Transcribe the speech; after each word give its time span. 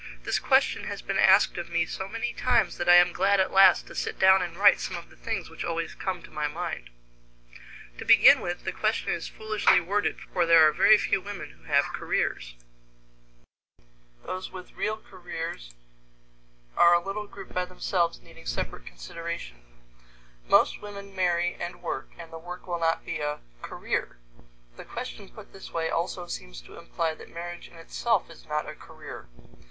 This 0.23 0.39
question 0.39 0.85
has 0.85 1.03
been 1.03 1.19
asked 1.19 1.59
of 1.59 1.69
me 1.69 1.85
so 1.85 2.07
many 2.07 2.33
times 2.33 2.77
that 2.79 2.89
I 2.89 2.95
am 2.95 3.13
glad 3.13 3.39
at 3.39 3.51
last 3.53 3.85
to 3.85 3.93
sit 3.93 4.17
down 4.17 4.41
and 4.41 4.57
write 4.57 4.79
some 4.79 4.95
of 4.97 5.11
the 5.11 5.15
things 5.15 5.47
which 5.47 5.63
always 5.63 5.93
come 5.93 6.23
to 6.23 6.31
my 6.31 6.47
mind. 6.47 6.89
To 7.99 8.03
begin 8.05 8.39
with, 8.41 8.63
the 8.63 8.71
question 8.71 9.13
is 9.13 9.27
foolishly 9.27 9.79
worded, 9.79 10.19
for 10.33 10.47
there 10.47 10.67
are 10.67 10.71
very 10.73 10.97
few 10.97 11.21
women 11.21 11.51
who 11.51 11.65
have 11.65 11.85
careers. 11.93 12.55
Those 14.25 14.49
with 14.51 14.71
real 14.73 14.97
careers 14.97 15.75
are 16.75 16.95
a 16.95 16.99
little 17.03 17.27
group 17.27 17.53
by 17.53 17.65
themselves 17.65 18.21
needing 18.23 18.47
separate 18.47 18.87
consideration. 18.87 19.57
Most 20.49 20.81
women 20.81 21.15
marry 21.15 21.53
and 21.59 21.83
work, 21.83 22.09
and 22.17 22.33
the 22.33 22.39
work 22.39 22.65
will 22.65 22.79
not 22.79 23.05
be 23.05 23.19
a 23.19 23.37
"career." 23.61 24.17
The 24.77 24.83
question 24.83 25.29
put 25.29 25.53
this 25.53 25.69
way 25.71 25.91
also 25.91 26.25
seems 26.25 26.59
to 26.61 26.79
imply 26.79 27.13
that 27.13 27.29
marriage 27.29 27.67
in 27.67 27.75
itself 27.77 28.31
is 28.31 28.47
not 28.47 28.67
a 28.67 28.73
career. 28.73 29.27